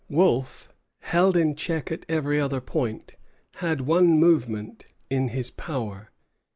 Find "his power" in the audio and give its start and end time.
5.27-6.09